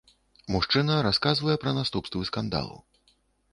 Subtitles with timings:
[0.55, 2.83] Мужчына расказвае пра наступствы скандалу.